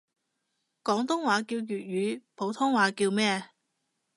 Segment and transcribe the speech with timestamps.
[0.83, 3.51] 廣東話叫粵語，普通話叫咩？